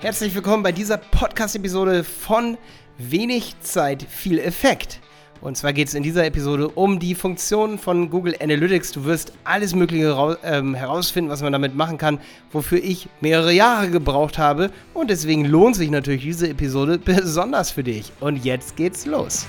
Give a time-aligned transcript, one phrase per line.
[0.00, 2.56] Herzlich willkommen bei dieser Podcast-Episode von
[2.98, 5.00] Wenig Zeit, viel Effekt.
[5.40, 8.92] Und zwar geht es in dieser Episode um die Funktionen von Google Analytics.
[8.92, 12.20] Du wirst alles Mögliche ähm, herausfinden, was man damit machen kann,
[12.52, 14.70] wofür ich mehrere Jahre gebraucht habe.
[14.94, 18.12] Und deswegen lohnt sich natürlich diese Episode besonders für dich.
[18.20, 19.48] Und jetzt geht's los.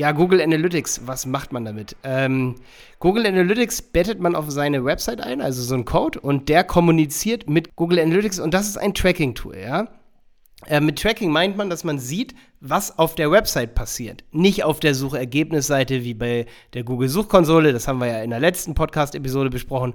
[0.00, 1.94] Ja, Google Analytics, was macht man damit?
[2.04, 2.54] Ähm,
[3.00, 7.50] Google Analytics bettet man auf seine Website ein, also so ein Code, und der kommuniziert
[7.50, 9.88] mit Google Analytics und das ist ein Tracking-Tool, ja.
[10.64, 14.24] Äh, mit Tracking meint man, dass man sieht, was auf der Website passiert.
[14.32, 18.40] Nicht auf der Suchergebnisseite wie bei der Google Suchkonsole, das haben wir ja in der
[18.40, 19.92] letzten Podcast-Episode besprochen,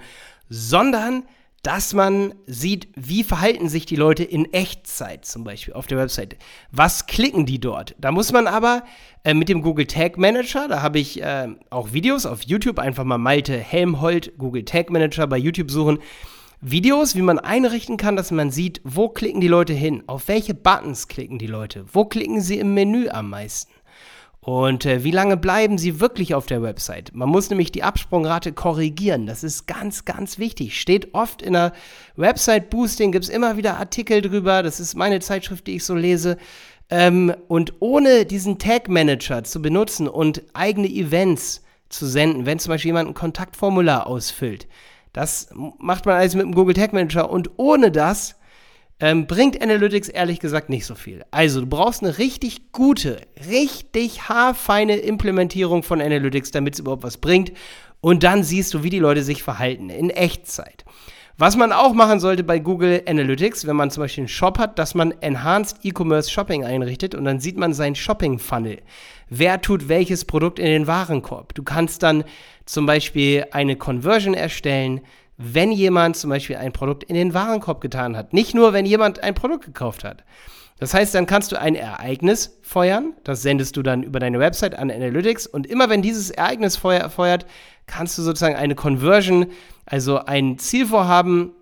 [0.49, 1.23] sondern
[1.65, 6.37] dass man sieht, wie verhalten sich die Leute in Echtzeit zum Beispiel auf der Webseite.
[6.71, 7.95] Was klicken die dort?
[7.99, 8.83] Da muss man aber
[9.23, 13.03] äh, mit dem Google Tag Manager, da habe ich äh, auch Videos auf YouTube, einfach
[13.03, 15.97] mal Malte Helmholt, Google Tag Manager bei YouTube suchen.
[16.61, 20.53] Videos, wie man einrichten kann, dass man sieht, wo klicken die Leute hin, auf welche
[20.53, 23.73] Buttons klicken die Leute, wo klicken sie im Menü am meisten.
[24.45, 27.15] Und äh, wie lange bleiben Sie wirklich auf der Website?
[27.15, 29.25] Man muss nämlich die Absprungrate korrigieren.
[29.25, 30.79] Das ist ganz, ganz wichtig.
[30.79, 31.73] Steht oft in der
[32.15, 34.61] Website Boosting, gibt es immer wieder Artikel drüber.
[34.61, 36.37] Das ist meine Zeitschrift, die ich so lese.
[36.91, 42.69] Ähm, und ohne diesen Tag Manager zu benutzen und eigene Events zu senden, wenn zum
[42.69, 44.67] Beispiel jemand ein Kontaktformular ausfüllt,
[45.11, 45.49] das
[45.79, 47.31] macht man alles mit dem Google Tag Manager.
[47.31, 48.35] Und ohne das
[48.99, 51.23] ähm, bringt Analytics ehrlich gesagt nicht so viel.
[51.31, 57.17] Also, du brauchst eine richtig gute, richtig haarfeine Implementierung von Analytics, damit es überhaupt was
[57.17, 57.51] bringt.
[58.01, 60.85] Und dann siehst du, wie die Leute sich verhalten in Echtzeit.
[61.37, 64.79] Was man auch machen sollte bei Google Analytics, wenn man zum Beispiel einen Shop hat,
[64.79, 68.77] dass man Enhanced E-Commerce Shopping einrichtet und dann sieht man seinen Shopping Funnel.
[69.27, 71.53] Wer tut welches Produkt in den Warenkorb?
[71.53, 72.23] Du kannst dann
[72.65, 75.01] zum Beispiel eine Conversion erstellen,
[75.37, 78.33] wenn jemand zum Beispiel ein Produkt in den Warenkorb getan hat.
[78.33, 80.23] Nicht nur, wenn jemand ein Produkt gekauft hat.
[80.77, 84.77] Das heißt, dann kannst du ein Ereignis feuern, das sendest du dann über deine Website
[84.77, 87.45] an Analytics und immer wenn dieses Ereignis feuert,
[87.85, 89.47] kannst du sozusagen eine Conversion,
[89.85, 91.53] also ein Zielvorhaben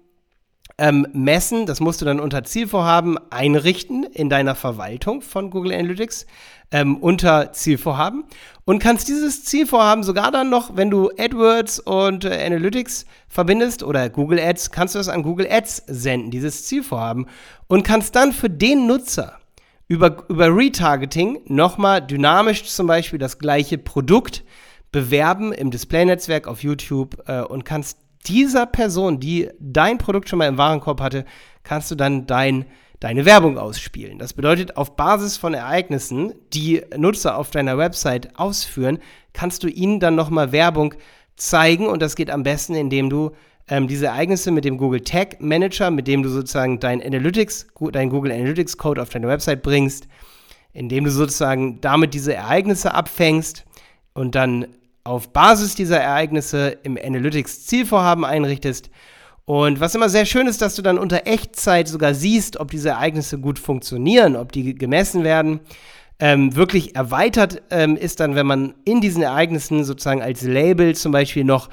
[0.83, 1.65] ähm, messen.
[1.65, 6.25] Das musst du dann unter Zielvorhaben einrichten in deiner Verwaltung von Google Analytics
[6.71, 8.25] ähm, unter Zielvorhaben
[8.65, 14.09] und kannst dieses Zielvorhaben sogar dann noch, wenn du AdWords und äh, Analytics verbindest oder
[14.09, 17.27] Google Ads, kannst du das an Google Ads senden, dieses Zielvorhaben
[17.67, 19.39] und kannst dann für den Nutzer
[19.87, 24.43] über, über Retargeting nochmal dynamisch zum Beispiel das gleiche Produkt
[24.91, 30.47] bewerben im Display-Netzwerk auf YouTube äh, und kannst dieser Person, die dein Produkt schon mal
[30.47, 31.25] im Warenkorb hatte,
[31.63, 32.65] kannst du dann dein,
[32.99, 34.19] deine Werbung ausspielen.
[34.19, 38.99] Das bedeutet, auf Basis von Ereignissen, die Nutzer auf deiner Website ausführen,
[39.33, 40.93] kannst du ihnen dann nochmal Werbung
[41.35, 43.31] zeigen und das geht am besten, indem du
[43.67, 48.09] ähm, diese Ereignisse mit dem Google Tag Manager, mit dem du sozusagen dein Analytics, dein
[48.09, 50.07] Google Analytics Code auf deine Website bringst,
[50.73, 53.65] indem du sozusagen damit diese Ereignisse abfängst
[54.13, 54.67] und dann
[55.03, 58.89] auf Basis dieser Ereignisse im Analytics Zielvorhaben einrichtest.
[59.45, 62.89] Und was immer sehr schön ist, dass du dann unter Echtzeit sogar siehst, ob diese
[62.89, 65.59] Ereignisse gut funktionieren, ob die gemessen werden.
[66.19, 71.11] Ähm, wirklich erweitert ähm, ist dann, wenn man in diesen Ereignissen sozusagen als Label zum
[71.11, 71.69] Beispiel noch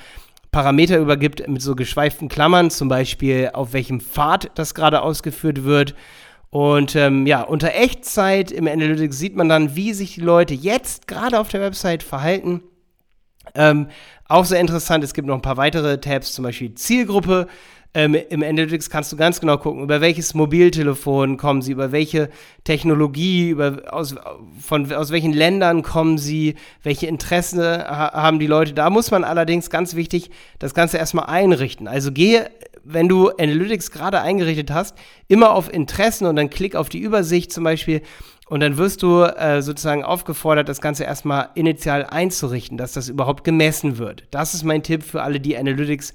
[0.51, 5.95] Parameter übergibt mit so geschweiften Klammern, zum Beispiel auf welchem Pfad das gerade ausgeführt wird.
[6.49, 11.07] Und ähm, ja, unter Echtzeit im Analytics sieht man dann, wie sich die Leute jetzt
[11.07, 12.63] gerade auf der Website verhalten.
[13.55, 13.88] Ähm,
[14.28, 17.49] auch sehr interessant, es gibt noch ein paar weitere Tabs, zum Beispiel Zielgruppe.
[17.93, 22.31] Ähm, Im Analytics kannst du ganz genau gucken, über welches Mobiltelefon kommen sie, über welche
[22.62, 24.15] Technologie, über, aus,
[24.61, 28.75] von, aus welchen Ländern kommen sie, welche Interessen ha haben die Leute.
[28.75, 30.31] Da muss man allerdings ganz wichtig
[30.61, 31.89] das Ganze erstmal einrichten.
[31.89, 32.49] Also gehe,
[32.84, 34.97] wenn du Analytics gerade eingerichtet hast,
[35.27, 38.03] immer auf Interessen und dann klick auf die Übersicht zum Beispiel
[38.49, 43.43] und dann wirst du äh, sozusagen aufgefordert, das Ganze erstmal initial einzurichten, dass das überhaupt
[43.43, 44.25] gemessen wird.
[44.31, 46.13] Das ist mein Tipp für alle, die Analytics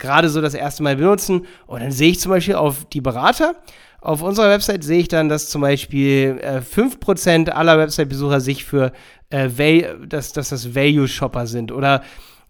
[0.00, 1.46] gerade so das erste Mal benutzen.
[1.66, 3.54] Und dann sehe ich zum Beispiel auf die Berater.
[4.00, 8.92] Auf unserer Website sehe ich dann, dass zum Beispiel äh, 5% aller Website-Besucher sich für
[9.28, 9.48] äh,
[10.06, 11.70] dass, dass das Value-Shopper sind.
[11.70, 12.02] Oder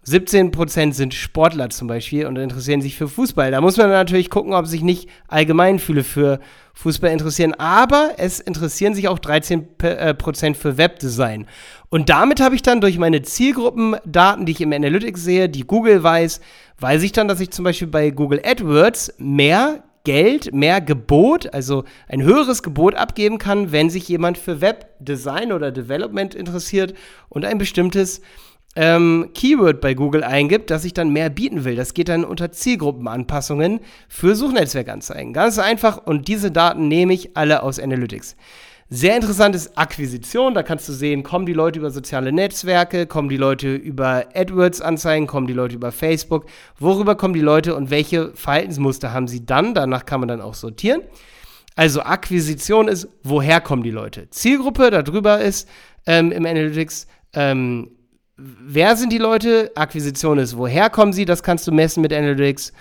[0.07, 3.51] 17% sind Sportler zum Beispiel und interessieren sich für Fußball.
[3.51, 6.39] Da muss man natürlich gucken, ob sich nicht allgemein viele für
[6.73, 7.53] Fußball interessieren.
[7.53, 11.45] Aber es interessieren sich auch 13% äh, für Webdesign.
[11.89, 16.01] Und damit habe ich dann durch meine Zielgruppendaten, die ich im Analytics sehe, die Google
[16.01, 16.41] weiß,
[16.79, 21.83] weiß ich dann, dass ich zum Beispiel bei Google AdWords mehr Geld, mehr Gebot, also
[22.07, 26.95] ein höheres Gebot abgeben kann, wenn sich jemand für Webdesign oder Development interessiert
[27.29, 28.21] und ein bestimmtes
[28.75, 31.75] ähm, Keyword bei Google eingibt, das ich dann mehr bieten will.
[31.75, 35.33] Das geht dann unter Zielgruppenanpassungen für Suchnetzwerkanzeigen.
[35.33, 38.35] Ganz einfach und diese Daten nehme ich alle aus Analytics.
[38.93, 40.53] Sehr interessant ist Akquisition.
[40.53, 45.27] Da kannst du sehen, kommen die Leute über soziale Netzwerke, kommen die Leute über AdWords-Anzeigen,
[45.27, 46.45] kommen die Leute über Facebook.
[46.77, 49.73] Worüber kommen die Leute und welche Verhaltensmuster haben sie dann?
[49.73, 51.03] Danach kann man dann auch sortieren.
[51.77, 54.29] Also Akquisition ist, woher kommen die Leute?
[54.29, 55.69] Zielgruppe darüber ist
[56.05, 57.91] ähm, im Analytics, ähm,
[58.41, 59.71] wer sind die Leute?
[59.75, 61.25] Akquisition ist, woher kommen sie?
[61.25, 62.73] Das kannst du messen mit Analytics.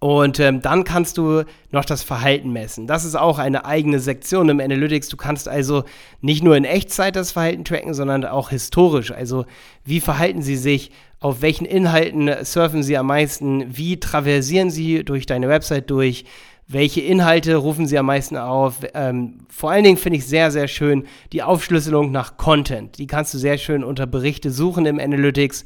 [0.00, 2.86] Und ähm, dann kannst du noch das Verhalten messen.
[2.86, 5.10] Das ist auch eine eigene Sektion im Analytics.
[5.10, 5.84] Du kannst also
[6.22, 9.12] nicht nur in Echtzeit das Verhalten tracken, sondern auch historisch.
[9.12, 9.44] Also
[9.84, 10.90] wie verhalten sie sich,
[11.20, 16.24] auf welchen Inhalten surfen sie am meisten, wie traversieren sie durch deine Website durch,
[16.72, 18.76] welche Inhalte rufen sie am meisten auf.
[18.94, 22.96] Ähm, vor allen Dingen finde ich sehr, sehr schön die Aufschlüsselung nach Content.
[22.98, 25.64] Die kannst du sehr schön unter Berichte suchen im Analytics.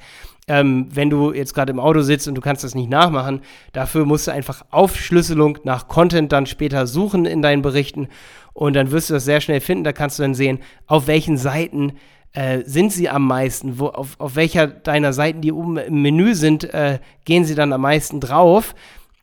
[0.49, 3.43] Ähm, wenn du jetzt gerade im Auto sitzt und du kannst das nicht nachmachen,
[3.73, 8.09] dafür musst du einfach Aufschlüsselung nach Content dann später suchen in deinen Berichten
[8.55, 9.85] und dann wirst du das sehr schnell finden.
[9.85, 11.93] Da kannst du dann sehen, auf welchen Seiten
[12.33, 16.35] äh, sind sie am meisten, wo, auf, auf welcher deiner Seiten, die oben im Menü
[16.35, 18.75] sind, äh, gehen sie dann am meisten drauf.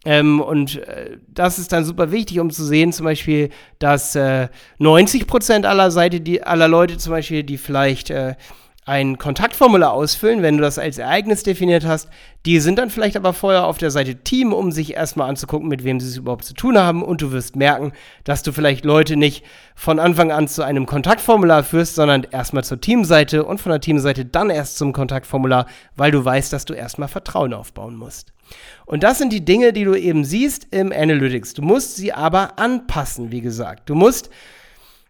[0.03, 4.47] Ähm, und äh, das ist dann super wichtig, um zu sehen, zum Beispiel, dass äh,
[4.79, 8.35] 90% aller Seite, die, aller Leute zum Beispiel, die vielleicht äh,
[8.83, 12.09] ein Kontaktformular ausfüllen, wenn du das als Ereignis definiert hast.
[12.47, 15.83] Die sind dann vielleicht aber vorher auf der Seite Team, um sich erstmal anzugucken, mit
[15.83, 17.03] wem sie es überhaupt zu tun haben.
[17.03, 17.91] Und du wirst merken,
[18.23, 19.45] dass du vielleicht Leute nicht
[19.75, 24.25] von Anfang an zu einem Kontaktformular führst, sondern erstmal zur Teamseite und von der Teamseite
[24.25, 28.33] dann erst zum Kontaktformular, weil du weißt, dass du erstmal Vertrauen aufbauen musst.
[28.87, 31.53] Und das sind die Dinge, die du eben siehst im Analytics.
[31.53, 33.89] Du musst sie aber anpassen, wie gesagt.
[33.91, 34.31] Du musst,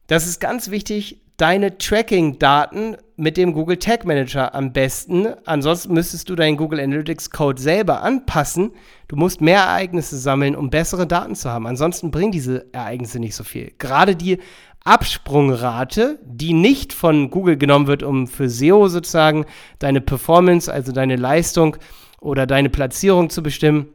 [0.07, 5.27] das ist ganz wichtig, deine Tracking-Daten mit dem Google Tag Manager am besten.
[5.45, 8.71] Ansonsten müsstest du deinen Google Analytics Code selber anpassen.
[9.07, 11.67] Du musst mehr Ereignisse sammeln, um bessere Daten zu haben.
[11.67, 13.71] Ansonsten bringen diese Ereignisse nicht so viel.
[13.77, 14.39] Gerade die
[14.83, 19.45] Absprungrate, die nicht von Google genommen wird, um für SEO sozusagen
[19.79, 21.77] deine Performance, also deine Leistung
[22.19, 23.93] oder deine Platzierung zu bestimmen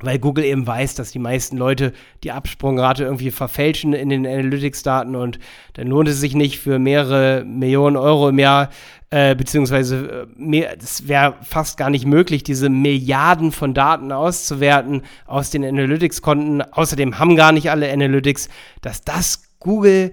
[0.00, 1.92] weil Google eben weiß, dass die meisten Leute
[2.24, 5.38] die Absprungrate irgendwie verfälschen in den Analytics-Daten und
[5.74, 8.70] dann lohnt es sich nicht für mehrere Millionen Euro im Jahr,
[9.10, 15.50] äh, beziehungsweise äh, es wäre fast gar nicht möglich, diese Milliarden von Daten auszuwerten aus
[15.50, 16.62] den Analytics-Konten.
[16.62, 18.48] Außerdem haben gar nicht alle Analytics,
[18.82, 20.12] dass das Google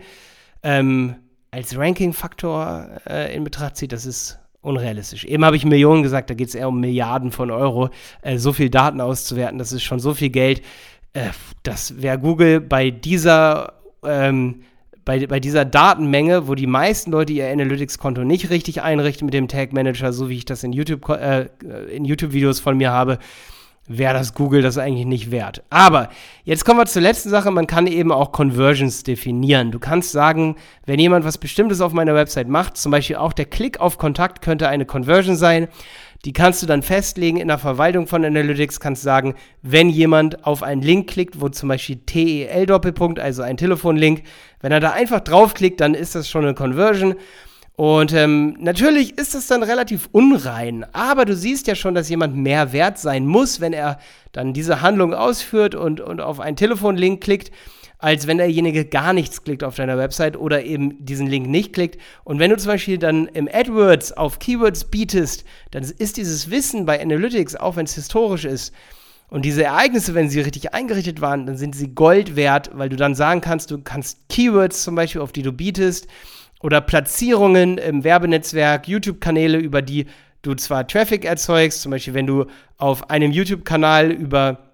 [0.61, 1.15] ähm,
[1.49, 3.93] als Ranking-Faktor äh, in Betracht zieht.
[3.93, 5.25] Das ist unrealistisch.
[5.25, 7.89] Eben habe ich Millionen gesagt, da geht es eher um Milliarden von Euro.
[8.21, 10.61] Äh, so viel Daten auszuwerten, das ist schon so viel Geld.
[11.13, 11.29] Äh,
[11.63, 13.73] das wäre Google bei dieser,
[14.03, 14.61] ähm,
[15.03, 19.47] bei, bei dieser Datenmenge, wo die meisten Leute ihr Analytics-Konto nicht richtig einrichten mit dem
[19.47, 21.47] Tag Manager, so wie ich das in YouTube, äh,
[21.91, 23.17] in YouTube-Videos von mir habe,
[23.87, 25.63] wäre das Google das eigentlich nicht wert.
[25.69, 26.09] Aber
[26.43, 27.51] jetzt kommen wir zur letzten Sache.
[27.51, 29.71] Man kann eben auch Conversions definieren.
[29.71, 30.55] Du kannst sagen,
[30.85, 34.41] wenn jemand was Bestimmtes auf meiner Website macht, zum Beispiel auch der Klick auf Kontakt
[34.41, 35.67] könnte eine Conversion sein.
[36.23, 39.33] Die kannst du dann festlegen in der Verwaltung von Analytics, kannst sagen,
[39.63, 44.21] wenn jemand auf einen Link klickt, wo zum Beispiel TEL Doppelpunkt, also ein Telefonlink,
[44.59, 47.15] wenn er da einfach draufklickt, dann ist das schon eine Conversion.
[47.81, 52.35] Und ähm, natürlich ist es dann relativ unrein, aber du siehst ja schon, dass jemand
[52.35, 53.97] mehr wert sein muss, wenn er
[54.33, 57.51] dann diese Handlung ausführt und, und auf einen Telefonlink klickt,
[57.97, 61.99] als wenn derjenige gar nichts klickt auf deiner Website oder eben diesen Link nicht klickt.
[62.23, 66.85] Und wenn du zum Beispiel dann im AdWords auf Keywords bietest, dann ist dieses Wissen
[66.85, 68.75] bei Analytics, auch wenn es historisch ist,
[69.27, 72.97] und diese Ereignisse, wenn sie richtig eingerichtet waren, dann sind sie Gold wert, weil du
[72.97, 76.07] dann sagen kannst, du kannst Keywords zum Beispiel, auf die du bietest,
[76.61, 80.05] oder Platzierungen im Werbenetzwerk, YouTube-Kanäle, über die
[80.41, 82.45] du zwar Traffic erzeugst, zum Beispiel wenn du
[82.77, 84.71] auf einem YouTube-Kanal über,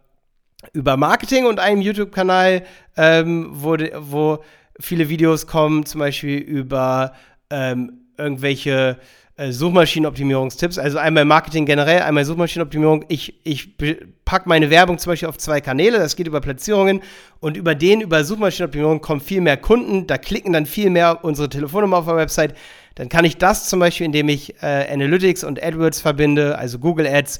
[0.74, 2.64] über Marketing und einem YouTube-Kanal,
[2.96, 4.44] ähm, wo, wo
[4.80, 7.14] viele Videos kommen, zum Beispiel über
[7.50, 8.98] ähm, irgendwelche
[9.38, 10.80] äh, Suchmaschinenoptimierungstipps.
[10.80, 13.06] Also einmal Marketing generell, einmal Suchmaschinenoptimierung.
[13.08, 13.78] Ich, ich
[14.26, 17.02] packe meine Werbung zum Beispiel auf zwei Kanäle, das geht über Platzierungen
[17.40, 21.50] und über den, über Suchmaschinenoptimierung kommen viel mehr Kunden, da klicken dann viel mehr unsere
[21.50, 22.56] Telefonnummer auf der Website.
[22.96, 27.06] Dann kann ich das zum Beispiel, indem ich äh, Analytics und AdWords verbinde, also Google
[27.06, 27.40] Ads,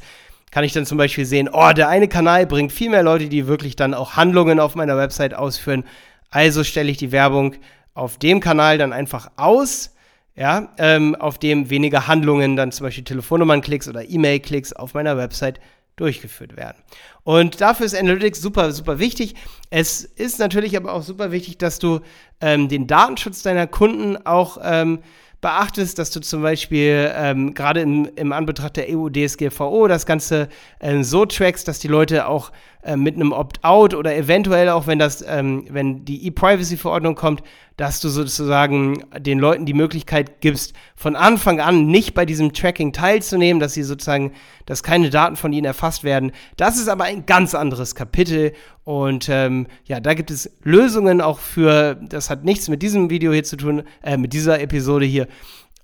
[0.52, 3.48] kann ich dann zum Beispiel sehen, oh, der eine Kanal bringt viel mehr Leute, die
[3.48, 5.84] wirklich dann auch Handlungen auf meiner Website ausführen.
[6.30, 7.56] Also stelle ich die Werbung
[7.96, 9.96] auf dem Kanal dann einfach aus
[10.38, 15.60] ja, ähm, auf dem weniger Handlungen, dann zum Beispiel Telefonnummern-Klicks oder E-Mail-Klicks auf meiner Website
[15.96, 16.78] durchgeführt werden.
[17.24, 19.34] Und dafür ist Analytics super, super wichtig.
[19.72, 22.02] Es ist natürlich aber auch super wichtig, dass du
[22.40, 25.00] ähm, den Datenschutz deiner Kunden auch ähm,
[25.42, 31.26] beachtest, dass du zum Beispiel ähm, gerade im, Anbetracht der EU-DSGVO das Ganze äh, so
[31.26, 32.52] trackst, dass die Leute auch
[32.84, 37.44] äh, mit einem Opt-out oder eventuell auch, wenn das, ähm, wenn die E-Privacy-Verordnung kommt,
[37.78, 42.92] dass du sozusagen den Leuten die Möglichkeit gibst, von Anfang an nicht bei diesem Tracking
[42.92, 44.34] teilzunehmen, dass sie sozusagen,
[44.66, 46.32] dass keine Daten von ihnen erfasst werden.
[46.58, 48.54] Das ist aber ein ganz anderes Kapitel
[48.84, 53.32] und ähm, ja, da gibt es Lösungen auch für, das hat nichts mit diesem Video
[53.32, 55.28] hier zu tun, äh, mit dieser Episode hier.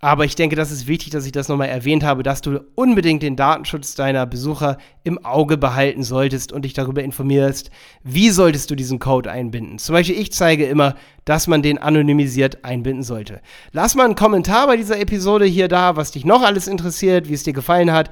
[0.03, 3.23] Aber ich denke, das ist wichtig, dass ich das nochmal erwähnt habe, dass du unbedingt
[3.23, 7.71] den Datenschutz deiner Besucher im Auge behalten solltest und dich darüber informierst,
[8.03, 9.77] wie solltest du diesen Code einbinden.
[9.77, 13.39] Zum Beispiel, ich zeige immer, dass man den anonymisiert einbinden sollte.
[13.71, 17.33] Lass mal einen Kommentar bei dieser Episode hier da, was dich noch alles interessiert, wie
[17.35, 18.09] es dir gefallen hat.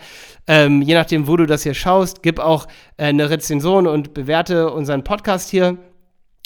[0.47, 4.71] Ähm, je nachdem, wo du das hier schaust, gib auch äh, eine Rezension und bewerte
[4.71, 5.77] unseren Podcast hier.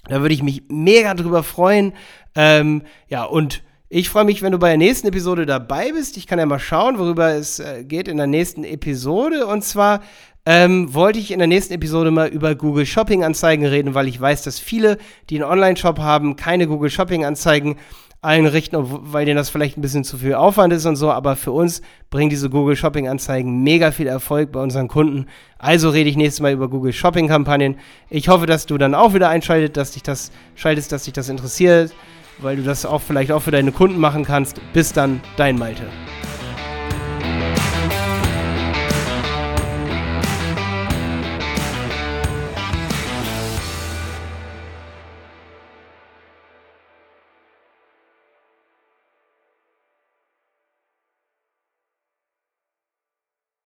[0.08, 1.94] Da würde ich mich mega drüber freuen.
[2.34, 3.62] Ähm, ja, und
[3.98, 6.18] ich freue mich, wenn du bei der nächsten Episode dabei bist.
[6.18, 9.48] Ich kann ja mal schauen, worüber es äh, geht in der nächsten Episode.
[9.48, 10.02] Und zwar
[10.46, 14.20] ähm, wollte ich in der nächsten Episode mal über Google Shopping Anzeigen reden, weil ich
[14.20, 14.98] weiß, dass viele,
[15.30, 17.78] die einen Online-Shop haben, keine Google Shopping Anzeigen
[18.22, 21.10] einrichten, weil denen das vielleicht ein bisschen zu viel Aufwand ist und so.
[21.10, 25.28] Aber für uns bringen diese Google Shopping Anzeigen mega viel Erfolg bei unseren Kunden.
[25.58, 27.78] Also rede ich nächstes Mal über Google Shopping Kampagnen.
[28.10, 31.30] Ich hoffe, dass du dann auch wieder einschaltest, dass dich das schaltest, dass dich das
[31.30, 31.94] interessiert
[32.40, 34.60] weil du das auch vielleicht auch für deine Kunden machen kannst.
[34.74, 35.84] Bis dann, dein Malte.